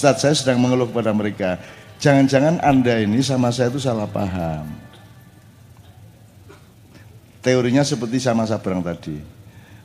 Ustadz 0.00 0.24
saya 0.24 0.32
sedang 0.32 0.64
mengeluh 0.64 0.88
kepada 0.88 1.12
mereka. 1.12 1.60
Jangan-jangan 2.00 2.64
Anda 2.64 3.04
ini 3.04 3.20
sama 3.20 3.52
saya 3.52 3.68
itu 3.68 3.76
salah 3.76 4.08
paham. 4.08 4.64
Teorinya 7.44 7.84
seperti 7.84 8.16
sama 8.16 8.48
Sabrang 8.48 8.80
tadi. 8.80 9.20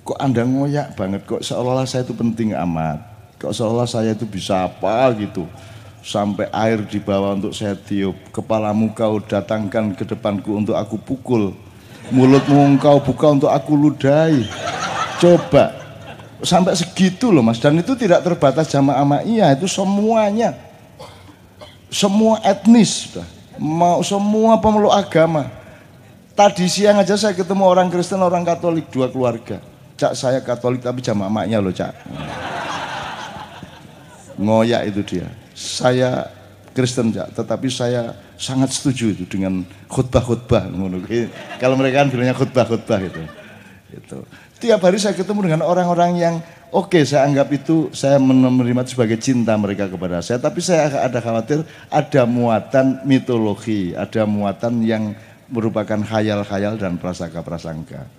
Kok 0.08 0.16
Anda 0.16 0.48
ngoyak 0.48 0.96
banget, 0.96 1.28
kok 1.28 1.44
seolah-olah 1.44 1.84
saya 1.84 2.08
itu 2.08 2.16
penting 2.16 2.56
amat. 2.56 3.04
Kok 3.44 3.52
seolah 3.52 3.84
saya 3.84 4.16
itu 4.16 4.24
bisa 4.24 4.64
apa 4.64 5.12
gitu. 5.20 5.52
Sampai 6.00 6.48
air 6.56 6.80
di 6.88 7.04
bawah 7.04 7.36
untuk 7.36 7.52
saya 7.52 7.76
tiup. 7.76 8.16
Kepalamu 8.32 8.96
kau 8.96 9.20
datangkan 9.20 10.00
ke 10.00 10.08
depanku 10.08 10.56
untuk 10.56 10.80
aku 10.80 10.96
pukul. 10.96 11.52
Mulutmu 12.08 12.80
engkau 12.80 13.04
buka 13.04 13.36
untuk 13.36 13.52
aku 13.52 13.76
ludahi. 13.76 14.48
Coba, 15.20 15.76
sampai 16.44 16.76
segitu 16.76 17.32
loh 17.32 17.46
mas. 17.46 17.62
Dan 17.62 17.80
itu 17.80 17.96
tidak 17.96 18.26
terbatas 18.26 18.68
jamaah 18.68 19.04
Amaiyah 19.06 19.56
itu 19.56 19.70
semuanya. 19.70 20.58
Semua 21.88 22.44
etnis 22.44 23.08
sudah 23.08 23.28
mau 23.62 24.04
semua 24.04 24.60
pemeluk 24.60 24.92
agama. 24.92 25.48
Tadi 26.36 26.68
siang 26.68 27.00
aja 27.00 27.16
saya 27.16 27.32
ketemu 27.32 27.64
orang 27.64 27.88
Kristen 27.88 28.20
orang 28.20 28.44
Katolik 28.44 28.92
dua 28.92 29.08
keluarga. 29.08 29.64
Cak 29.96 30.14
saya 30.20 30.44
Katolik 30.44 30.84
tapi 30.84 31.00
jamaah 31.00 31.32
Amaiyah 31.32 31.60
loh 31.64 31.72
cak. 31.72 31.94
Ngoyak 34.36 34.82
itu 34.92 35.02
dia. 35.16 35.28
Saya 35.56 36.28
Kristen 36.76 37.16
cak 37.16 37.32
tetapi 37.40 37.72
saya 37.72 38.12
sangat 38.36 38.76
setuju 38.76 39.16
itu 39.16 39.24
dengan 39.24 39.64
khutbah-khutbah 39.88 40.68
kalau 41.56 41.80
mereka 41.80 42.04
kan 42.04 42.12
bilangnya 42.12 42.36
khutbah-khutbah 42.36 43.00
itu. 43.00 43.24
Itu 43.96 44.28
tiap 44.66 44.82
hari 44.82 44.98
saya 44.98 45.14
ketemu 45.14 45.46
dengan 45.46 45.62
orang-orang 45.62 46.12
yang 46.18 46.36
oke 46.74 46.90
okay, 46.90 47.06
saya 47.06 47.30
anggap 47.30 47.54
itu 47.54 47.94
saya 47.94 48.18
menerima 48.18 48.82
sebagai 48.90 49.22
cinta 49.22 49.54
mereka 49.62 49.86
kepada 49.86 50.26
saya. 50.26 50.42
Tapi 50.42 50.58
saya 50.58 50.90
ada 51.06 51.22
khawatir 51.22 51.62
ada 51.94 52.26
muatan 52.26 53.06
mitologi 53.06 53.94
ada 53.94 54.26
muatan 54.26 54.82
yang 54.82 55.14
merupakan 55.54 56.02
khayal-khayal 56.02 56.82
dan 56.82 56.98
prasangka-prasangka. 56.98 58.10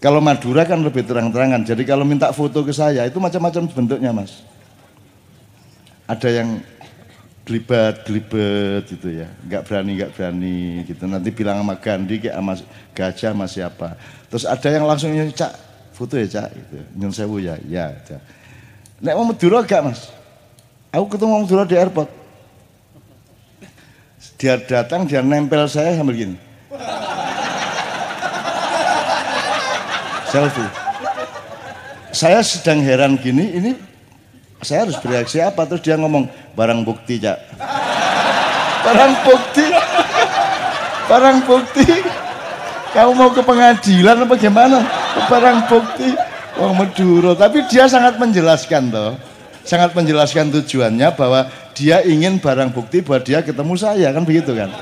Kalau 0.00 0.24
Madura 0.24 0.64
kan 0.64 0.80
lebih 0.80 1.04
terang-terangan. 1.04 1.68
Jadi 1.68 1.84
kalau 1.84 2.08
minta 2.08 2.32
foto 2.32 2.64
ke 2.64 2.72
saya 2.72 3.04
itu 3.04 3.20
macam-macam 3.20 3.68
bentuknya 3.68 4.16
mas. 4.16 4.40
Ada 6.08 6.40
yang 6.40 6.48
gelibat 7.48 8.04
gelibat 8.04 8.84
gitu 8.84 9.08
ya. 9.08 9.28
Nggak 9.48 9.62
berani 9.64 9.90
nggak 9.96 10.12
berani 10.12 10.58
gitu. 10.84 11.02
Nanti 11.08 11.32
bilang 11.32 11.64
sama 11.64 11.74
Gandhi 11.80 12.20
kayak 12.20 12.36
sama 12.36 12.54
gajah 12.92 13.30
sama 13.32 13.46
siapa. 13.48 13.88
Terus 14.28 14.44
ada 14.44 14.68
yang 14.68 14.84
langsung 14.84 15.16
cak 15.16 15.52
foto 15.96 16.20
ya 16.20 16.28
cak 16.28 16.52
gitu. 16.52 16.76
Nyun 17.00 17.12
sewu 17.16 17.40
ya 17.40 17.56
ya 17.64 17.96
cak 18.04 18.38
nek 19.02 19.14
mau 19.14 19.26
Madura 19.30 19.62
gak 19.62 19.82
mas? 19.82 20.10
Aku 20.90 21.06
ketemu 21.06 21.30
mau 21.30 21.42
Madura 21.46 21.62
di 21.68 21.76
airport. 21.78 22.10
Dia 24.38 24.58
datang 24.58 25.06
dia 25.06 25.22
nempel 25.22 25.66
saya 25.66 25.94
sambil 25.98 26.14
gini. 26.14 26.36
Selfie. 30.28 30.70
Saya 32.12 32.42
sedang 32.42 32.82
heran 32.82 33.14
gini 33.18 33.54
ini 33.54 33.70
saya 34.62 34.86
harus 34.86 34.98
bereaksi 34.98 35.38
apa? 35.38 35.62
Terus 35.70 35.82
dia 35.86 35.94
ngomong 35.94 36.26
barang 36.58 36.82
bukti 36.82 37.22
cak. 37.22 37.38
Barang 38.88 39.14
bukti? 39.26 39.66
Barang 41.10 41.38
bukti? 41.44 41.86
Kamu 42.94 43.10
mau 43.12 43.30
ke 43.34 43.42
pengadilan 43.44 44.24
apa 44.24 44.34
gimana? 44.38 44.80
Barang 45.28 45.66
bukti? 45.68 46.08
Wong 46.56 46.74
Madura. 46.78 47.36
Tapi 47.36 47.68
dia 47.68 47.84
sangat 47.84 48.16
menjelaskan 48.16 48.88
toh. 48.88 49.12
Sangat 49.62 49.92
menjelaskan 49.92 50.48
tujuannya 50.48 51.12
bahwa 51.12 51.52
dia 51.76 52.00
ingin 52.00 52.40
barang 52.40 52.72
bukti 52.72 53.04
buat 53.04 53.22
dia 53.22 53.44
ketemu 53.44 53.76
saya 53.76 54.08
kan 54.10 54.24
begitu 54.24 54.56
kan? 54.56 54.72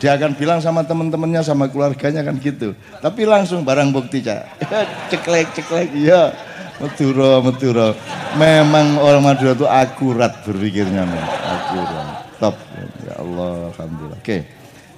Dia 0.00 0.16
akan 0.16 0.32
bilang 0.34 0.58
sama 0.64 0.82
teman-temannya 0.82 1.44
sama 1.44 1.68
keluarganya 1.68 2.24
kan 2.24 2.34
gitu. 2.40 2.72
Tapi 2.98 3.28
langsung 3.28 3.60
barang 3.62 3.92
bukti 3.92 4.24
cak. 4.24 4.42
Ceklek 5.12 5.52
ceklek. 5.52 5.92
Iya 5.92 6.32
Madura, 6.82 7.38
Madura. 7.38 7.86
Memang 8.34 8.98
orang 8.98 9.22
Madura 9.22 9.52
itu 9.54 9.66
akurat 9.68 10.42
berpikirnya, 10.42 11.06
nih. 11.06 11.24
akurat. 11.46 12.06
Top. 12.42 12.56
Ya 13.06 13.14
Allah, 13.22 13.70
alhamdulillah. 13.70 14.18
Oke. 14.18 14.38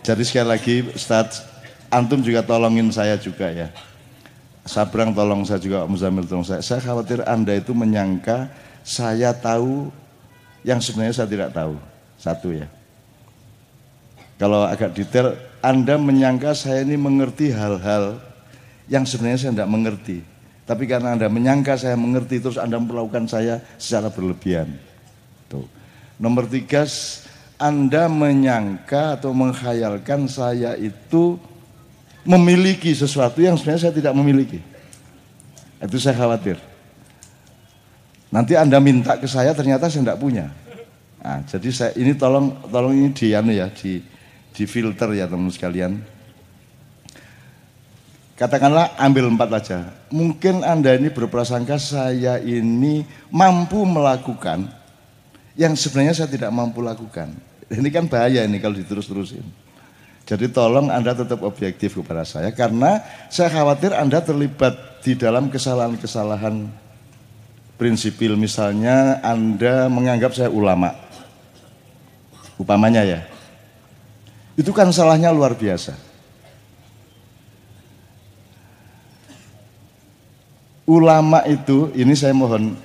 Jadi 0.00 0.22
sekali 0.24 0.48
lagi, 0.48 0.74
Ustaz, 0.94 1.44
antum 1.92 2.22
juga 2.22 2.40
tolongin 2.40 2.88
saya 2.88 3.20
juga 3.20 3.50
ya. 3.52 3.68
Sabrang 4.66 5.14
tolong 5.14 5.46
saya 5.46 5.60
juga, 5.62 5.86
Muzamil 5.86 6.26
tolong 6.26 6.46
saya. 6.46 6.64
Saya 6.64 6.82
khawatir 6.82 7.22
Anda 7.26 7.54
itu 7.54 7.70
menyangka 7.70 8.50
saya 8.82 9.30
tahu 9.34 9.90
yang 10.66 10.82
sebenarnya 10.82 11.22
saya 11.22 11.28
tidak 11.28 11.50
tahu. 11.54 11.78
Satu 12.16 12.50
ya. 12.56 12.66
Kalau 14.40 14.64
agak 14.66 14.96
detail, 14.96 15.36
Anda 15.60 16.00
menyangka 16.00 16.56
saya 16.56 16.82
ini 16.82 16.98
mengerti 16.98 17.52
hal-hal 17.52 18.18
yang 18.86 19.06
sebenarnya 19.06 19.38
saya 19.38 19.52
tidak 19.54 19.70
mengerti. 19.70 20.35
Tapi 20.66 20.84
karena 20.90 21.14
Anda 21.14 21.30
menyangka 21.30 21.78
saya 21.78 21.94
mengerti 21.94 22.42
terus 22.42 22.58
Anda 22.58 22.82
melakukan 22.82 23.30
saya 23.30 23.62
secara 23.78 24.10
berlebihan. 24.10 24.74
Tuh. 25.46 25.62
Nomor 26.18 26.50
tiga, 26.50 26.82
Anda 27.54 28.10
menyangka 28.10 29.22
atau 29.22 29.30
menghayalkan 29.30 30.26
saya 30.26 30.74
itu 30.74 31.38
memiliki 32.26 32.90
sesuatu 32.90 33.38
yang 33.38 33.54
sebenarnya 33.54 33.86
saya 33.86 33.94
tidak 33.94 34.14
memiliki. 34.18 34.58
Itu 35.78 36.02
saya 36.02 36.18
khawatir. 36.18 36.58
Nanti 38.34 38.58
Anda 38.58 38.82
minta 38.82 39.14
ke 39.14 39.30
saya 39.30 39.54
ternyata 39.54 39.86
saya 39.86 40.02
tidak 40.02 40.18
punya. 40.18 40.50
Nah, 41.22 41.46
jadi 41.46 41.70
saya 41.70 41.90
ini 41.94 42.18
tolong 42.18 42.58
tolong 42.74 42.90
ini 42.90 43.14
di 43.14 43.30
anu 43.38 43.54
ya 43.54 43.70
di 43.70 44.02
di 44.50 44.64
filter 44.66 45.14
ya 45.14 45.30
teman 45.30 45.50
sekalian 45.50 46.15
Katakanlah 48.36 48.92
ambil 49.00 49.32
empat 49.32 49.48
aja. 49.56 49.78
Mungkin 50.12 50.60
Anda 50.60 50.92
ini 50.92 51.08
berprasangka 51.08 51.80
saya 51.80 52.36
ini 52.36 53.08
mampu 53.32 53.80
melakukan 53.88 54.68
yang 55.56 55.72
sebenarnya 55.72 56.12
saya 56.12 56.28
tidak 56.28 56.52
mampu 56.52 56.84
lakukan. 56.84 57.32
Ini 57.72 57.88
kan 57.88 58.04
bahaya 58.12 58.44
ini 58.44 58.60
kalau 58.60 58.76
diterus-terusin. 58.76 59.40
Jadi 60.28 60.52
tolong 60.52 60.92
Anda 60.92 61.16
tetap 61.16 61.40
objektif 61.48 61.96
kepada 61.96 62.28
saya 62.28 62.52
karena 62.52 63.00
saya 63.32 63.48
khawatir 63.48 63.96
Anda 63.96 64.20
terlibat 64.20 65.00
di 65.00 65.16
dalam 65.16 65.48
kesalahan-kesalahan 65.48 66.68
prinsipil. 67.80 68.36
Misalnya 68.36 69.16
Anda 69.24 69.88
menganggap 69.88 70.36
saya 70.36 70.52
ulama. 70.52 70.92
Upamanya 72.60 73.00
ya. 73.00 73.20
Itu 74.60 74.76
kan 74.76 74.92
salahnya 74.92 75.32
luar 75.32 75.56
biasa. 75.56 76.05
Ulama 80.86 81.42
itu, 81.44 81.90
ini 81.92 82.14
saya 82.14 82.32
mohon 82.32 82.78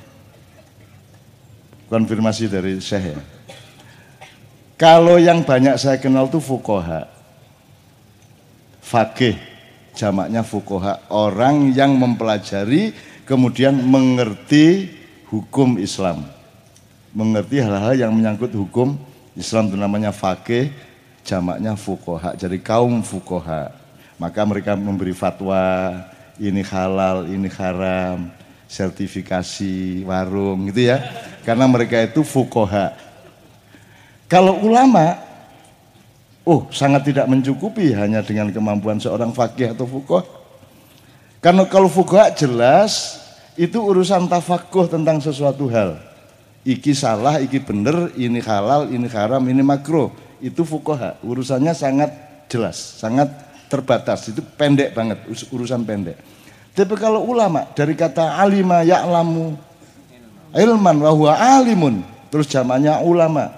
konfirmasi 1.88 2.50
dari 2.50 2.81
Syekh 2.81 3.16
ya. 3.16 3.19
Kalau 4.81 5.22
yang 5.22 5.45
banyak 5.45 5.78
saya 5.78 6.01
kenal 6.01 6.25
tuh 6.25 6.41
fukoha. 6.41 7.06
Fakih, 8.81 9.38
jamaknya 9.94 10.41
fukoha. 10.41 11.06
Orang 11.13 11.69
yang 11.78 11.94
mempelajari 11.94 12.89
kemudian 13.29 13.78
mengerti 13.78 14.89
hukum 15.29 15.78
Islam. 15.78 16.25
Mengerti 17.13 17.62
hal-hal 17.62 17.94
yang 17.94 18.12
menyangkut 18.12 18.50
hukum 18.57 18.97
Islam 19.38 19.69
itu 19.69 19.78
namanya 19.78 20.09
fakih, 20.09 20.74
jamaknya 21.21 21.77
fukoha. 21.77 22.33
Jadi 22.33 22.57
kaum 22.57 23.06
fukoha. 23.06 23.69
Maka 24.18 24.42
mereka 24.50 24.74
memberi 24.74 25.13
fatwa, 25.13 25.94
ini 26.41 26.65
halal, 26.65 27.29
ini 27.29 27.45
haram, 27.53 28.33
sertifikasi 28.65 30.01
warung 30.09 30.73
gitu 30.73 30.89
ya. 30.89 30.97
Karena 31.45 31.69
mereka 31.69 32.01
itu 32.01 32.25
fukoha. 32.25 32.97
Kalau 34.25 34.57
ulama, 34.65 35.21
oh 36.41 36.65
sangat 36.73 37.13
tidak 37.13 37.29
mencukupi 37.29 37.93
hanya 37.93 38.25
dengan 38.25 38.49
kemampuan 38.49 38.97
seorang 38.97 39.29
fakih 39.29 39.77
atau 39.77 39.85
fukoh. 39.85 40.25
Karena 41.38 41.69
kalau 41.69 41.85
fukoha 41.85 42.33
jelas 42.33 43.21
itu 43.53 43.77
urusan 43.77 44.25
tafakuh 44.25 44.89
tentang 44.89 45.21
sesuatu 45.21 45.69
hal. 45.69 46.01
Iki 46.61 46.93
salah, 46.93 47.41
iki 47.41 47.57
bener, 47.57 48.13
ini 48.13 48.38
halal, 48.41 48.89
ini 48.89 49.09
haram, 49.09 49.41
ini 49.49 49.65
makro. 49.65 50.13
Itu 50.38 50.61
fukoha. 50.61 51.17
Urusannya 51.25 51.73
sangat 51.73 52.13
jelas, 52.49 52.77
sangat 53.01 53.50
terbatas. 53.71 54.27
Itu 54.27 54.44
pendek 54.44 54.91
banget, 54.91 55.23
urusan 55.47 55.88
pendek. 55.88 56.19
Tapi 56.75 56.95
kalau 57.00 57.23
ulama 57.23 57.63
dari 57.71 57.95
kata 57.95 58.35
alima 58.35 58.83
ya'lamu 58.83 59.56
ilman 60.51 60.95
wa 61.00 61.12
huwa 61.15 61.33
alimun, 61.39 62.03
terus 62.27 62.51
zamannya 62.51 63.00
ulama. 63.00 63.51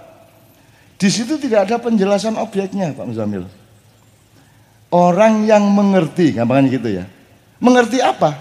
Di 1.02 1.10
situ 1.10 1.42
tidak 1.42 1.66
ada 1.68 1.82
penjelasan 1.82 2.38
objeknya, 2.38 2.94
Pak 2.94 3.06
Muzamil. 3.10 3.50
Orang 4.94 5.50
yang 5.50 5.66
mengerti, 5.74 6.38
gampangnya 6.38 6.70
gitu 6.70 6.90
ya. 7.02 7.06
Mengerti 7.58 7.98
apa? 7.98 8.38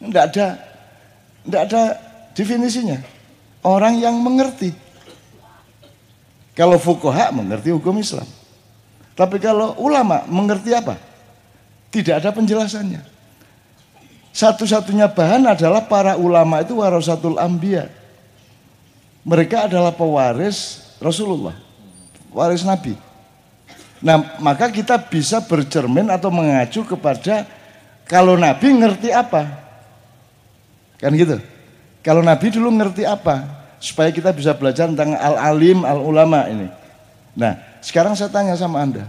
Tidak 0.00 0.24
ada, 0.32 0.46
tidak 1.44 1.60
ada 1.68 1.82
definisinya. 2.32 2.98
orang 3.64 3.96
yang 3.96 4.12
mengerti. 4.20 4.76
Kalau 6.52 6.76
fukoha 6.76 7.32
mengerti 7.32 7.72
hukum 7.72 7.96
Islam. 7.98 8.28
Tapi 9.14 9.38
kalau 9.38 9.78
ulama 9.78 10.26
mengerti 10.26 10.74
apa? 10.74 10.98
Tidak 11.94 12.18
ada 12.18 12.34
penjelasannya. 12.34 13.14
Satu-satunya 14.34 15.06
bahan 15.06 15.46
adalah 15.46 15.86
para 15.86 16.18
ulama 16.18 16.58
itu 16.58 16.82
warasatul 16.82 17.38
ambia. 17.38 17.86
Mereka 19.22 19.70
adalah 19.70 19.94
pewaris 19.94 20.90
Rasulullah, 20.98 21.54
waris 22.34 22.66
Nabi. 22.66 22.98
Nah, 24.02 24.36
maka 24.42 24.68
kita 24.68 24.98
bisa 24.98 25.38
bercermin 25.40 26.10
atau 26.10 26.28
mengacu 26.34 26.82
kepada 26.84 27.46
kalau 28.04 28.34
Nabi 28.36 28.74
ngerti 28.74 29.14
apa? 29.14 29.48
Kan 31.00 31.14
gitu. 31.16 31.40
Kalau 32.04 32.20
Nabi 32.20 32.52
dulu 32.52 32.68
ngerti 32.74 33.08
apa? 33.08 33.64
Supaya 33.80 34.12
kita 34.12 34.34
bisa 34.34 34.52
belajar 34.52 34.92
tentang 34.92 35.16
al-alim, 35.16 35.86
al-ulama 35.88 36.44
ini. 36.50 36.68
Nah, 37.32 37.56
sekarang 37.84 38.16
saya 38.16 38.32
tanya 38.32 38.56
sama 38.56 38.80
Anda. 38.80 39.04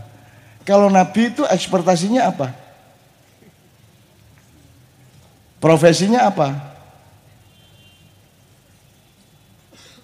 Kalau 0.68 0.92
Nabi 0.92 1.32
itu 1.32 1.48
ekspertasinya 1.48 2.28
apa? 2.28 2.52
Profesinya 5.64 6.28
apa? 6.28 6.52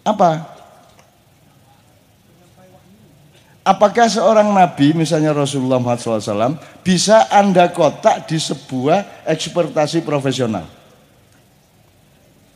Apa? 0.07 0.31
Apakah 3.61 4.09
seorang 4.09 4.49
nabi, 4.57 4.89
misalnya 4.97 5.37
Rasulullah 5.37 5.77
SAW, 5.77 6.57
bisa 6.81 7.29
Anda 7.29 7.69
kotak 7.69 8.25
di 8.25 8.41
sebuah 8.41 9.21
ekspertasi 9.29 10.01
profesional? 10.01 10.65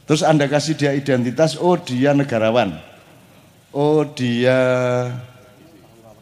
Terus 0.10 0.26
Anda 0.26 0.50
kasih 0.50 0.74
dia 0.74 0.98
identitas, 0.98 1.62
oh 1.62 1.78
dia 1.78 2.10
negarawan, 2.18 2.82
oh 3.70 4.02
dia 4.02 4.58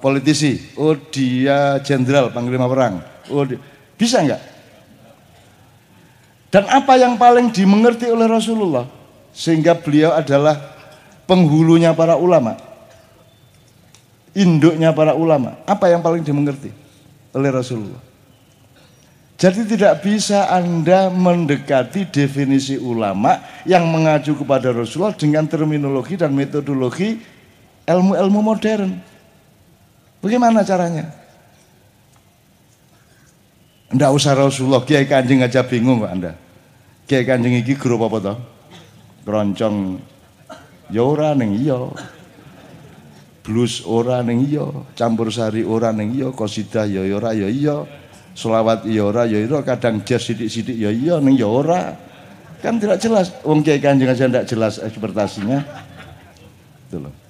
politisi, 0.03 0.59
oh 0.75 0.99
dia 0.99 1.79
jenderal, 1.79 2.35
panglima 2.35 2.67
perang, 2.67 2.99
oh 3.31 3.47
dia, 3.47 3.55
bisa 3.95 4.19
nggak? 4.19 4.41
Dan 6.51 6.67
apa 6.67 6.93
yang 6.99 7.15
paling 7.15 7.55
dimengerti 7.55 8.11
oleh 8.11 8.27
Rasulullah, 8.27 8.83
sehingga 9.31 9.79
beliau 9.79 10.11
adalah 10.11 10.59
penghulunya 11.23 11.95
para 11.95 12.19
ulama? 12.19 12.73
induknya 14.33 14.91
para 14.91 15.13
ulama. 15.13 15.61
Apa 15.63 15.89
yang 15.89 16.01
paling 16.01 16.25
dimengerti 16.25 16.73
oleh 17.31 17.49
Rasulullah? 17.53 18.01
Jadi 19.37 19.65
tidak 19.65 20.05
bisa 20.05 20.47
Anda 20.49 21.09
mendekati 21.09 22.07
definisi 22.07 22.77
ulama 22.77 23.41
yang 23.65 23.89
mengacu 23.89 24.37
kepada 24.37 24.71
Rasulullah 24.71 25.13
dengan 25.13 25.49
terminologi 25.49 26.15
dan 26.15 26.31
metodologi 26.31 27.17
ilmu-ilmu 27.83 28.39
modern. 28.39 29.12
Bagaimana 30.23 30.63
caranya? 30.63 31.03
Tidak 33.91 34.11
usah 34.15 34.33
Rasulullah, 34.39 34.81
Kiai 34.87 35.03
Kanjeng 35.03 35.43
aja 35.43 35.67
bingung 35.67 35.99
kok 35.99 36.11
Anda. 36.15 36.31
Kiai 37.03 37.27
Kanjeng 37.27 37.59
iki 37.59 37.75
grup 37.75 38.07
apa 38.07 38.17
toh? 38.23 38.37
Keroncong 39.27 39.99
ya 40.87 41.03
ora 41.03 41.35
ning 41.35 41.59
iya 41.59 41.79
blues 43.43 43.83
ora 43.83 44.23
ning 44.23 44.47
iya, 44.47 44.63
campur 44.95 45.27
sari 45.27 45.67
ora 45.67 45.91
ning 45.91 46.15
iya, 46.15 46.31
kosidah 46.31 46.87
ya 46.87 47.03
ora 47.03 47.35
ya 47.35 47.51
iya, 47.51 47.83
selawat 48.31 48.87
ya 48.87 49.03
ora 49.03 49.27
ya 49.27 49.43
iya, 49.43 49.59
kadang 49.59 50.07
jazz 50.07 50.31
sidik-sidik 50.31 50.79
ya 50.79 50.89
iya 50.89 51.19
ning 51.19 51.35
ya 51.35 51.51
ora. 51.51 51.93
Kan 52.63 52.79
tidak 52.79 53.03
jelas. 53.03 53.27
Wong 53.43 53.59
Kiai 53.59 53.83
Kanjeng 53.83 54.07
aja 54.07 54.23
tidak 54.23 54.47
jelas 54.47 54.79
ekspertasinya. 54.79 55.59
Itu 56.87 57.03
loh. 57.03 57.22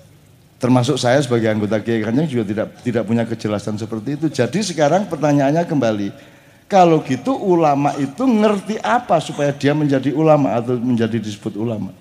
Termasuk 0.63 0.95
saya 0.95 1.19
sebagai 1.19 1.51
anggota 1.51 1.75
Kiai 1.83 1.99
juga 2.23 2.47
tidak 2.47 2.79
tidak 2.79 3.03
punya 3.03 3.27
kejelasan 3.27 3.75
seperti 3.75 4.15
itu. 4.15 4.31
Jadi 4.31 4.63
sekarang 4.63 5.11
pertanyaannya 5.11 5.67
kembali, 5.67 6.15
kalau 6.71 7.03
gitu 7.03 7.35
ulama 7.35 7.91
itu 7.99 8.23
ngerti 8.23 8.79
apa 8.79 9.19
supaya 9.19 9.51
dia 9.51 9.75
menjadi 9.75 10.15
ulama 10.15 10.55
atau 10.55 10.79
menjadi 10.79 11.19
disebut 11.19 11.59
ulama? 11.59 11.91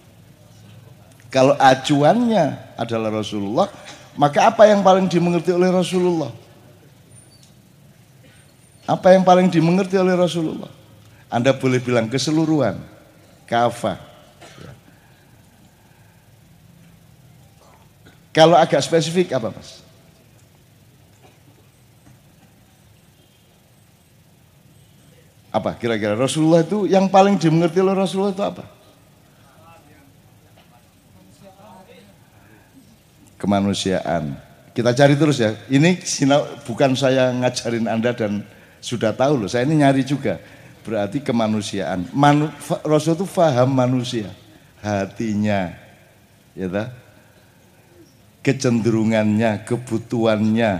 Kalau 1.26 1.58
acuannya 1.58 2.78
adalah 2.78 3.10
Rasulullah, 3.10 3.66
maka 4.14 4.46
apa 4.46 4.70
yang 4.70 4.86
paling 4.86 5.10
dimengerti 5.10 5.50
oleh 5.50 5.66
Rasulullah? 5.66 6.30
Apa 8.86 9.10
yang 9.10 9.26
paling 9.26 9.50
dimengerti 9.50 9.98
oleh 9.98 10.14
Rasulullah? 10.14 10.70
Anda 11.26 11.50
boleh 11.50 11.82
bilang 11.82 12.06
keseluruhan, 12.06 12.78
kafa. 13.50 14.11
Kalau 18.32 18.56
agak 18.56 18.80
spesifik 18.80 19.36
apa 19.36 19.52
mas? 19.52 19.84
Apa 25.52 25.76
kira-kira 25.76 26.16
Rasulullah 26.16 26.64
itu 26.64 26.88
yang 26.88 27.12
paling 27.12 27.36
dimengerti 27.36 27.76
oleh 27.84 27.92
Rasulullah 27.92 28.32
itu 28.32 28.40
apa? 28.40 28.64
kemanusiaan. 33.42 34.38
Kita 34.70 34.94
cari 34.94 35.18
terus 35.18 35.42
ya. 35.42 35.58
Ini 35.66 35.98
bukan 36.62 36.94
saya 36.94 37.34
ngajarin 37.34 37.90
Anda 37.90 38.14
dan 38.14 38.46
sudah 38.78 39.10
tahu 39.10 39.44
loh. 39.44 39.50
Saya 39.50 39.66
ini 39.66 39.82
nyari 39.82 40.06
juga. 40.06 40.38
Berarti 40.86 41.18
kemanusiaan. 41.18 42.06
Manu, 42.14 42.46
Rasul 42.86 43.18
itu 43.18 43.26
faham 43.26 43.74
manusia. 43.74 44.30
Hatinya. 44.78 45.74
Ya 46.54 46.70
tak? 46.70 47.01
Kecenderungannya, 48.42 49.62
kebutuhannya, 49.62 50.70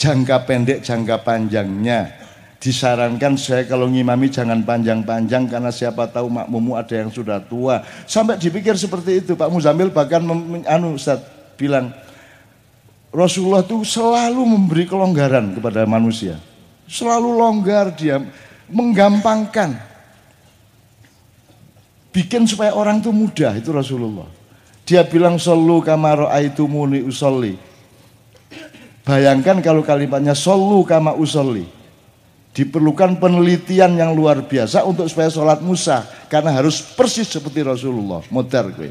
jangka 0.00 0.48
pendek, 0.48 0.80
jangka 0.80 1.20
panjangnya. 1.20 2.16
Disarankan 2.60 3.40
saya 3.40 3.64
kalau 3.64 3.88
ngimami 3.88 4.28
jangan 4.28 4.60
panjang-panjang 4.64 5.48
karena 5.48 5.72
siapa 5.72 6.08
tahu 6.08 6.28
makmumu 6.28 6.76
ada 6.76 6.92
yang 6.92 7.08
sudah 7.08 7.40
tua. 7.40 7.80
Sampai 8.04 8.36
dipikir 8.36 8.76
seperti 8.76 9.24
itu 9.24 9.32
Pak 9.32 9.48
Muzamil 9.48 9.88
bahkan 9.88 10.20
anu 10.68 10.96
Ustaz 10.96 11.24
bilang 11.56 11.92
Rasulullah 13.10 13.66
itu 13.66 13.82
selalu 13.82 14.44
memberi 14.44 14.84
kelonggaran 14.86 15.56
kepada 15.58 15.82
manusia. 15.88 16.38
Selalu 16.86 17.38
longgar 17.38 17.94
dia, 17.94 18.22
menggampangkan. 18.70 19.74
Bikin 22.10 22.46
supaya 22.46 22.74
orang 22.74 22.98
itu 23.02 23.10
mudah, 23.14 23.54
itu 23.54 23.70
Rasulullah. 23.70 24.26
Dia 24.90 25.06
bilang 25.06 25.38
solu 25.38 25.78
kamaro 25.86 26.26
aitu 26.26 26.66
muni 26.66 26.98
usolli. 26.98 27.54
Bayangkan 29.06 29.62
kalau 29.62 29.86
kalimatnya 29.86 30.34
solu 30.34 30.82
kama 30.82 31.14
usolli. 31.14 31.62
Diperlukan 32.50 33.22
penelitian 33.22 33.94
yang 33.94 34.18
luar 34.18 34.42
biasa 34.42 34.82
untuk 34.82 35.06
supaya 35.06 35.30
sholat 35.30 35.62
Musa. 35.62 36.02
Karena 36.26 36.58
harus 36.58 36.82
persis 36.82 37.30
seperti 37.30 37.62
Rasulullah. 37.62 38.18
Modern 38.34 38.74
gue. 38.74 38.90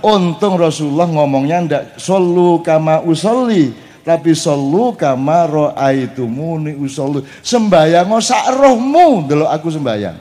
Untung 0.00 0.56
Rasulullah 0.56 1.04
ngomongnya 1.04 1.58
ndak 1.68 1.84
solu 2.00 2.64
kama 2.64 3.04
usolli 3.04 3.76
tapi 4.04 4.32
solu 4.32 4.96
kama 4.96 5.44
ro'aitumuni 5.48 6.80
usolli. 6.80 7.28
Sembayang 7.44 8.08
sak 8.24 8.56
rohmu 8.56 9.28
dulu 9.28 9.44
aku 9.44 9.68
sembayang. 9.68 10.16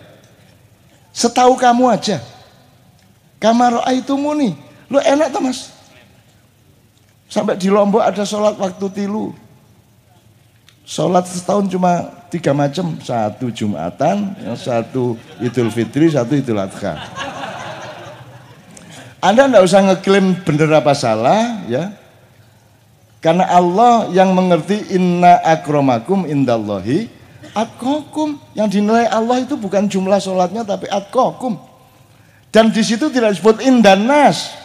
Setahu 1.16 1.56
kamu 1.56 1.88
aja. 1.88 2.20
Kama 3.40 3.80
ro'aitumuni. 3.80 4.73
Lu 4.94 5.02
enak 5.02 5.34
tuh 5.34 5.42
mas. 5.42 5.74
Sampai 7.26 7.58
di 7.58 7.66
Lombok 7.66 8.06
ada 8.06 8.22
sholat 8.22 8.54
waktu 8.62 8.86
tilu. 8.94 9.34
Sholat 10.86 11.26
setahun 11.26 11.66
cuma 11.66 12.14
tiga 12.30 12.54
macam. 12.54 12.94
Satu 13.02 13.50
Jumatan, 13.50 14.38
satu 14.54 15.18
Idul 15.42 15.74
Fitri, 15.74 16.14
satu 16.14 16.38
Idul 16.38 16.62
Adha. 16.62 17.02
Anda 19.18 19.50
tidak 19.50 19.64
usah 19.66 19.82
ngeklaim 19.82 20.46
benar 20.46 20.84
apa 20.84 20.94
salah 20.94 21.66
ya. 21.66 21.90
Karena 23.18 23.50
Allah 23.50 24.14
yang 24.14 24.36
mengerti 24.36 24.94
inna 24.94 25.42
akromakum 25.42 26.30
indallahi 26.30 27.10
atkokum. 27.58 28.38
Yang 28.54 28.78
dinilai 28.78 29.10
Allah 29.10 29.42
itu 29.42 29.58
bukan 29.58 29.90
jumlah 29.90 30.22
sholatnya 30.22 30.62
tapi 30.62 30.86
atkokum. 30.86 31.58
Dan 32.54 32.70
di 32.70 32.86
situ 32.86 33.10
tidak 33.10 33.34
disebut 33.34 33.66
indanas. 33.66 34.62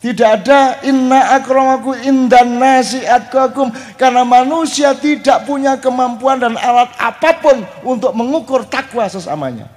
Tidak 0.00 0.24
ada 0.24 0.80
inna 0.80 1.36
akromakum 1.36 1.92
indanasi 1.92 3.04
atkokum. 3.04 3.68
Karena 4.00 4.24
manusia 4.24 4.96
tidak 4.96 5.44
punya 5.44 5.76
kemampuan 5.76 6.40
dan 6.40 6.56
alat 6.56 6.88
apa 6.96 7.36
pun 7.36 7.60
untuk 7.84 8.16
mengukur 8.16 8.64
takwa 8.64 9.04
sesamanya. 9.12 9.68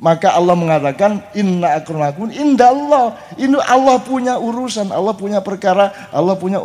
Maka 0.00 0.32
Allah 0.32 0.56
mengatakan 0.56 1.20
inna 1.36 1.76
akramakum 1.76 2.32
Allah. 2.56 3.20
Ini 3.36 3.58
Allah 3.68 4.00
punya 4.00 4.40
urusan, 4.40 4.88
Allah 4.88 5.12
punya 5.12 5.44
perkara, 5.44 5.92
Allah 6.08 6.32
punya 6.32 6.56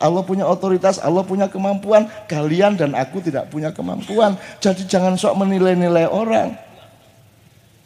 Allah 0.00 0.22
punya 0.26 0.50
otoritas, 0.50 0.98
Allah 0.98 1.22
punya 1.22 1.46
kemampuan. 1.46 2.10
Kalian 2.26 2.74
dan 2.74 2.98
aku 2.98 3.22
tidak 3.22 3.46
punya 3.46 3.70
kemampuan. 3.70 4.34
Jadi 4.58 4.90
jangan 4.90 5.14
sok 5.14 5.38
menilai-nilai 5.38 6.10
orang. 6.10 6.58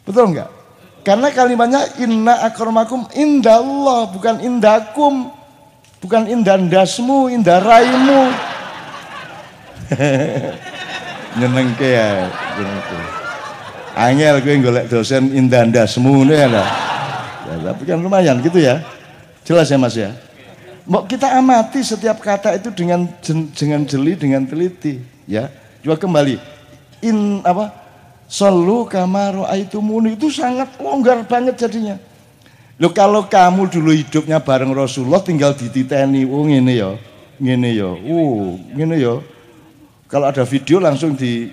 Betul 0.09 0.33
enggak? 0.33 0.64
Karena 1.05 1.29
kalimatnya 1.29 1.85
inna 2.01 2.41
akramakum 2.41 3.05
indallah 3.13 4.09
bukan 4.09 4.41
indakum. 4.41 5.29
Bukan 6.01 6.25
indandasmu, 6.29 7.29
indaraimu. 7.29 8.21
Nyenengke 11.39 11.89
ya, 11.93 12.29
nyenengke. 12.57 12.97
Angel 13.95 14.35
gue 14.43 14.53
golek 14.59 14.85
dosen 14.89 15.29
indandasmu 15.29 16.25
nih 16.25 16.49
ada. 16.49 16.65
Ya, 17.45 17.53
tapi 17.71 17.81
kan 17.85 18.01
lumayan 18.01 18.41
gitu 18.41 18.57
ya. 18.57 18.81
Jelas 19.45 19.69
ya 19.69 19.77
Mas 19.77 19.93
ya. 19.93 20.09
Mau 20.89 21.05
kita 21.05 21.37
amati 21.37 21.85
setiap 21.85 22.17
kata 22.21 22.57
itu 22.57 22.69
dengan 22.73 23.05
dengan 23.53 23.81
jeli, 23.85 24.13
dengan 24.17 24.41
teliti, 24.45 25.01
ya. 25.29 25.49
Coba 25.85 26.01
kembali. 26.01 26.35
In 27.05 27.41
apa? 27.45 27.84
Solu 28.25 28.89
kamaru 28.89 29.45
aitumuni 29.45 30.17
itu 30.17 30.33
sangat 30.33 30.81
longgar 30.81 31.21
banget 31.29 31.61
jadinya. 31.61 32.01
Lo 32.75 32.91
kalau 32.91 33.23
kamu 33.29 33.71
dulu 33.71 33.95
hidupnya 33.95 34.43
bareng 34.43 34.75
Rasulullah 34.75 35.23
tinggal 35.23 35.55
dititeni, 35.55 36.27
oh 36.27 36.43
ngene 36.43 36.73
ya, 36.75 36.91
ngene 37.39 37.69
ya, 37.71 37.87
oh 37.87 38.59
ngene 38.75 38.95
ya. 38.99 39.15
Kalau 40.11 40.27
ada 40.27 40.43
video 40.43 40.83
langsung 40.83 41.15
di 41.15 41.47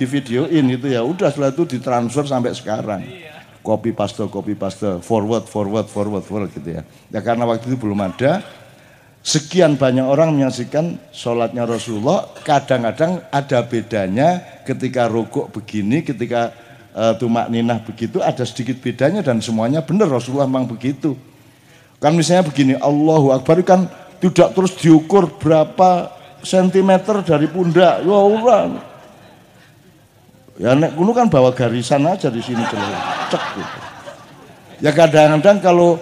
di 0.00 0.04
videoin 0.08 0.64
itu 0.72 0.88
ya, 0.88 1.04
udah 1.04 1.28
setelah 1.28 1.52
itu 1.52 1.68
ditransfer 1.68 2.24
sampai 2.24 2.56
sekarang. 2.56 3.04
Copy 3.60 3.90
paste, 3.92 4.24
copy 4.30 4.54
paste, 4.54 5.02
forward, 5.02 5.44
forward, 5.44 5.90
forward, 5.90 6.24
forward 6.24 6.50
gitu 6.54 6.80
ya. 6.80 6.82
Ya 7.12 7.20
karena 7.20 7.44
waktu 7.44 7.66
itu 7.66 7.76
belum 7.76 7.98
ada, 7.98 8.40
sekian 9.26 9.74
banyak 9.74 10.06
orang 10.06 10.30
menyaksikan 10.38 11.02
sholatnya 11.10 11.66
Rasulullah, 11.66 12.30
kadang-kadang 12.46 13.26
ada 13.34 13.58
bedanya 13.66 14.62
ketika 14.62 15.10
rukuk 15.10 15.50
begini, 15.50 16.06
ketika 16.06 16.54
uh, 16.94 17.18
tumak 17.18 17.50
ninah 17.50 17.82
begitu, 17.82 18.22
ada 18.22 18.46
sedikit 18.46 18.78
bedanya 18.78 19.26
dan 19.26 19.42
semuanya 19.42 19.82
benar 19.82 20.06
Rasulullah 20.06 20.46
memang 20.46 20.70
begitu. 20.70 21.18
Kan 21.98 22.14
misalnya 22.14 22.46
begini, 22.46 22.78
Allahu 22.78 23.34
Akbar 23.34 23.66
kan 23.66 23.90
tidak 24.22 24.54
terus 24.54 24.78
diukur 24.78 25.26
berapa 25.42 26.14
sentimeter 26.46 27.18
dari 27.26 27.50
pundak, 27.50 28.06
ya 28.06 28.14
Allah. 28.14 28.60
Ya 30.56 30.70
nek 30.72 30.94
kuno 30.94 31.12
kan 31.12 31.26
bawa 31.26 31.50
garisan 31.50 32.06
aja 32.06 32.30
di 32.30 32.40
sini 32.40 32.62
cek 32.62 33.44
gitu. 33.58 33.78
Ya 34.80 34.94
kadang-kadang 34.94 35.60
kalau 35.60 36.00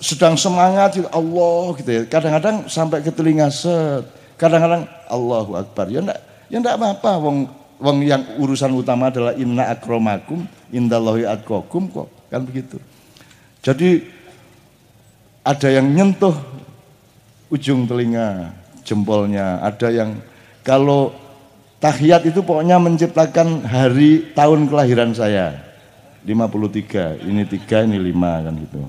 sedang 0.00 0.36
semangat 0.36 1.00
gitu, 1.00 1.08
Allah 1.08 1.62
gitu 1.80 1.90
ya. 1.90 2.02
Kadang-kadang 2.08 2.68
sampai 2.68 3.00
ke 3.00 3.10
telinga 3.12 3.48
set. 3.48 4.04
Kadang-kadang 4.36 4.84
Allahu 5.08 5.56
Akbar. 5.56 5.88
Ya 5.88 6.04
enggak 6.04 6.20
ya 6.52 6.56
enggak 6.60 6.76
apa-apa 6.76 7.12
wong 7.20 7.38
wong 7.80 7.98
yang 8.04 8.22
urusan 8.40 8.72
utama 8.76 9.08
adalah 9.08 9.32
inna 9.36 9.72
akromakum 9.72 10.44
indallahi 10.72 11.24
atqakum 11.24 11.88
kok. 11.88 12.08
Kan 12.28 12.44
begitu. 12.44 12.76
Jadi 13.64 14.04
ada 15.46 15.68
yang 15.70 15.86
nyentuh 15.88 16.34
ujung 17.50 17.86
telinga 17.86 18.52
jempolnya, 18.82 19.62
ada 19.62 19.88
yang 19.90 20.18
kalau 20.66 21.14
tahiyat 21.78 22.26
itu 22.26 22.42
pokoknya 22.42 22.78
menciptakan 22.82 23.62
hari 23.66 24.34
tahun 24.34 24.66
kelahiran 24.66 25.14
saya. 25.14 25.62
53, 26.26 27.22
ini 27.22 27.46
tiga, 27.46 27.86
ini 27.86 28.02
lima 28.02 28.42
kan 28.42 28.54
gitu. 28.58 28.82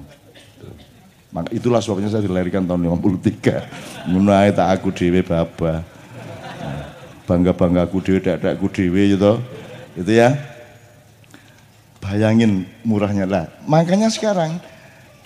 Maka 1.27 1.51
itulah 1.51 1.83
sebabnya 1.83 2.07
saya 2.07 2.23
dilahirkan 2.23 2.63
tahun 2.63 2.87
53. 2.87 4.07
Mulai 4.07 4.55
tak 4.55 4.67
aku 4.79 4.95
dewe 4.95 5.19
baba. 5.21 5.83
Bangga-bangga 7.27 7.83
aku 7.83 7.99
dewe, 7.99 8.23
tak 8.23 8.39
aku 8.47 8.71
dewe 8.71 9.11
gitu. 9.11 9.43
Itu 9.99 10.11
ya. 10.11 10.31
Bayangin 11.99 12.63
murahnya 12.87 13.27
lah. 13.27 13.45
Makanya 13.67 14.07
sekarang 14.07 14.63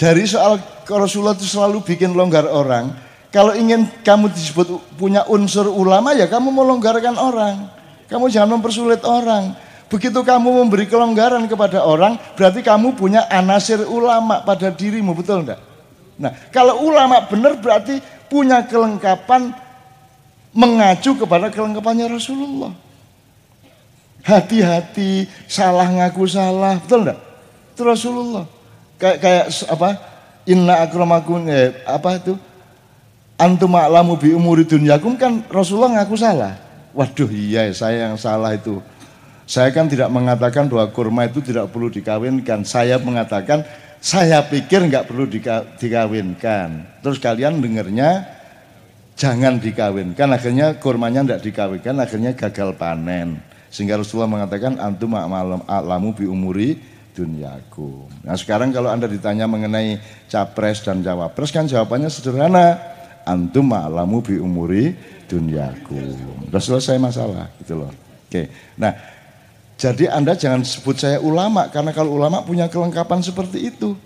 dari 0.01 0.25
soal 0.25 0.57
Rasulullah 0.89 1.37
itu 1.37 1.45
selalu 1.45 1.85
bikin 1.85 2.17
longgar 2.17 2.49
orang. 2.49 2.89
Kalau 3.29 3.53
ingin 3.53 3.85
kamu 4.01 4.33
disebut 4.33 4.97
punya 4.97 5.23
unsur 5.29 5.69
ulama 5.69 6.11
ya 6.17 6.25
kamu 6.25 6.49
mau 6.49 6.65
longgarkan 6.65 7.15
orang. 7.15 7.69
Kamu 8.09 8.27
jangan 8.27 8.57
mempersulit 8.59 9.05
orang. 9.05 9.55
Begitu 9.87 10.19
kamu 10.23 10.63
memberi 10.63 10.87
kelonggaran 10.87 11.43
kepada 11.51 11.83
orang, 11.83 12.15
berarti 12.39 12.63
kamu 12.63 12.95
punya 12.95 13.27
anasir 13.27 13.83
ulama 13.83 14.39
pada 14.39 14.71
dirimu, 14.71 15.11
betul 15.11 15.43
enggak? 15.43 15.70
Nah, 16.21 16.31
kalau 16.53 16.85
ulama 16.85 17.25
benar 17.25 17.57
berarti 17.57 17.97
punya 18.29 18.61
kelengkapan 18.61 19.49
mengacu 20.53 21.17
kepada 21.17 21.49
kelengkapannya 21.49 22.13
Rasulullah. 22.13 22.71
Hati-hati, 24.21 25.25
salah 25.49 25.89
ngaku 25.89 26.29
salah, 26.29 26.77
betul 26.77 27.09
enggak? 27.09 27.19
Itu 27.73 27.81
Rasulullah. 27.81 28.45
Kayak 29.01 29.17
kayak 29.17 29.45
apa? 29.65 29.89
Inna 30.45 30.85
akramakum 30.85 31.41
eh, 31.49 31.73
apa 31.89 32.21
itu? 32.21 32.37
Antum 33.41 33.73
a'lamu 33.73 34.13
bi 34.21 34.37
umuri 34.37 34.61
dunyakum 34.69 35.17
kan 35.17 35.41
Rasulullah 35.49 35.97
ngaku 35.97 36.13
salah. 36.13 36.53
Waduh 36.93 37.33
iya 37.33 37.65
saya 37.73 38.13
yang 38.13 38.17
salah 38.21 38.53
itu. 38.53 38.77
Saya 39.49 39.73
kan 39.73 39.89
tidak 39.89 40.13
mengatakan 40.13 40.69
bahwa 40.69 40.85
kurma 40.93 41.25
itu 41.25 41.41
tidak 41.41 41.73
perlu 41.73 41.89
dikawinkan. 41.89 42.61
Saya 42.61 43.01
mengatakan 43.01 43.65
saya 44.01 44.41
pikir 44.49 44.89
nggak 44.89 45.05
perlu 45.05 45.29
dikawinkan. 45.77 46.99
Terus 47.05 47.21
kalian 47.21 47.61
dengernya 47.61 48.25
jangan 49.13 49.61
dikawinkan. 49.61 50.25
Akhirnya 50.33 50.81
kurmanya 50.81 51.21
tidak 51.21 51.41
dikawinkan, 51.45 52.01
akhirnya 52.01 52.33
gagal 52.33 52.73
panen. 52.81 53.37
Sehingga 53.69 54.01
Rasulullah 54.01 54.41
mengatakan 54.41 54.81
antum 54.81 55.13
a'lamu 55.13 56.17
bi 56.17 56.25
umuri 56.25 56.81
dunyaku. 57.13 58.25
Nah 58.25 58.33
sekarang 58.33 58.73
kalau 58.73 58.89
anda 58.89 59.05
ditanya 59.05 59.45
mengenai 59.45 60.01
capres 60.27 60.81
dan 60.81 61.05
cawapres 61.05 61.53
kan 61.53 61.69
jawabannya 61.69 62.09
sederhana. 62.09 62.81
Antum 63.21 63.69
a'lamu 63.69 64.25
bi 64.25 64.41
umuri 64.41 64.97
dunyaku. 65.29 66.01
Sudah 66.49 66.59
selesai 66.59 66.97
masalah 66.97 67.53
gitu 67.61 67.85
loh. 67.85 67.93
Oke. 68.25 68.49
Nah 68.81 69.20
jadi 69.81 70.13
Anda 70.13 70.37
jangan 70.37 70.61
sebut 70.61 70.93
saya 70.93 71.17
ulama 71.17 71.65
karena 71.73 71.89
kalau 71.89 72.13
ulama 72.13 72.45
punya 72.45 72.69
kelengkapan 72.69 73.17
seperti 73.25 73.73
itu. 73.73 73.97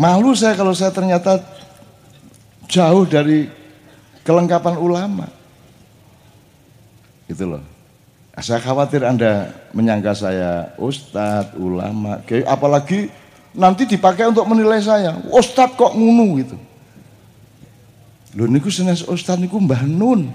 Malu 0.00 0.32
saya 0.32 0.56
kalau 0.56 0.72
saya 0.72 0.88
ternyata 0.88 1.44
jauh 2.64 3.04
dari 3.04 3.44
kelengkapan 4.24 4.80
ulama. 4.80 5.28
Gitu 7.28 7.44
loh. 7.44 7.60
Saya 8.40 8.56
khawatir 8.64 9.04
Anda 9.04 9.52
menyangka 9.76 10.16
saya 10.16 10.72
ustadz, 10.80 11.52
ulama, 11.60 12.24
apalagi 12.48 13.12
nanti 13.52 13.84
dipakai 13.84 14.32
untuk 14.32 14.48
menilai 14.48 14.80
saya. 14.80 15.20
Ustadz 15.28 15.76
kok 15.76 15.92
ngunu 15.92 16.40
gitu. 16.40 16.56
Loh 18.32 18.48
niku 18.48 18.72
senes 18.72 19.04
ustadz 19.04 19.44
niku 19.44 19.60
Mbah 19.60 19.84
Nun. 19.84 20.32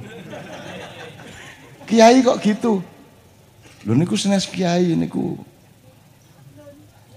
Kiai 1.90 2.22
kok 2.22 2.38
gitu. 2.46 2.86
Lho 3.88 3.94
niku 3.96 4.20
senes 4.20 4.50
kiai 4.50 4.96
niku. 4.96 5.40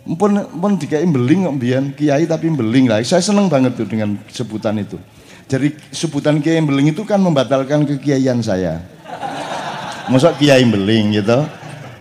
Mpun 0.03 0.35
mpun 0.59 0.73
dikai 0.79 1.07
beling 1.07 1.47
kok 1.47 1.55
mbiyen 1.59 1.85
kiai 1.95 2.27
tapi 2.27 2.51
beling 2.51 2.91
lah. 2.91 3.03
Saya 3.07 3.23
seneng 3.23 3.47
banget 3.47 3.79
tuh 3.79 3.87
dengan 3.87 4.19
sebutan 4.31 4.79
itu. 4.79 4.99
Jadi 5.47 5.75
sebutan 5.91 6.39
kiai 6.39 6.63
beling 6.63 6.95
itu 6.95 7.03
kan 7.03 7.19
membatalkan 7.19 7.87
kekiaian 7.87 8.39
saya. 8.43 8.83
Masa 10.11 10.35
kiai 10.35 10.67
beling 10.67 11.19
gitu. 11.23 11.47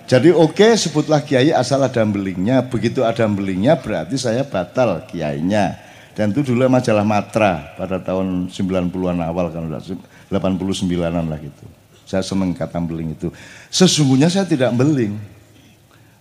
Jadi 0.09 0.33
oke 0.33 0.59
okay, 0.59 0.71
sebutlah 0.75 1.23
kiai 1.23 1.53
asal 1.55 1.81
ada 1.81 2.03
belingnya. 2.03 2.65
Begitu 2.67 3.05
ada 3.05 3.23
belingnya 3.29 3.79
berarti 3.79 4.17
saya 4.17 4.43
batal 4.43 5.05
kiainya. 5.07 5.77
Dan 6.11 6.35
itu 6.35 6.43
dulu 6.51 6.67
majalah 6.67 7.07
Matra 7.07 7.71
pada 7.79 7.95
tahun 7.95 8.51
90-an 8.51 9.23
awal 9.23 9.47
kan 9.47 9.63
89-an 9.71 11.25
lah 11.31 11.39
gitu. 11.39 11.65
Saya 12.11 12.27
senang 12.27 12.51
kata 12.51 12.75
beling 12.83 13.15
itu. 13.15 13.31
Sesungguhnya 13.71 14.27
saya 14.27 14.43
tidak 14.43 14.75
beling. 14.75 15.15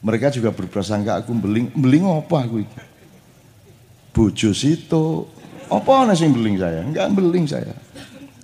Mereka 0.07 0.31
juga 0.31 0.55
berprasangka 0.55 1.19
aku 1.19 1.35
beling. 1.35 1.75
Beling 1.75 2.07
apa 2.07 2.47
aku 2.47 2.63
itu? 2.63 2.79
Bojo 4.15 4.55
situ. 4.55 5.27
Apa 5.67 6.07
ana 6.07 6.15
sing 6.15 6.31
beling 6.31 6.63
saya? 6.63 6.87
Enggak 6.87 7.11
beling 7.11 7.43
saya. 7.51 7.75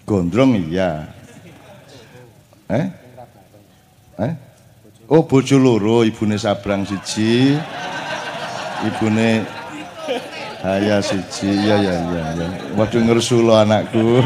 Gondrong 0.02 0.58
iya. 0.58 1.06
Eh? 2.66 2.86
Eh? 4.26 4.32
Oh 5.06 5.22
bojo 5.22 5.54
loro, 5.54 6.02
ibune 6.02 6.34
Sabrang 6.34 6.82
siji. 6.82 7.54
Ibune 8.82 9.46
Haya 10.66 10.98
siji. 10.98 11.46
Iya 11.46 11.76
iya 11.78 11.94
iya. 12.10 12.24
Ya. 12.42 12.46
Waduh 12.74 13.06
ngersulo 13.06 13.54
anakku. 13.54 14.18